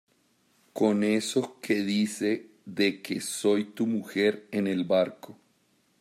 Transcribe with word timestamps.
con 0.73 1.03
eso 1.03 1.59
que 1.61 1.83
dice 1.83 2.49
de 2.65 3.03
que 3.03 3.21
soy 3.21 3.65
tu 3.65 3.85
mujer 3.85 4.47
en 4.49 4.65
el 4.65 4.83
barco. 4.83 5.37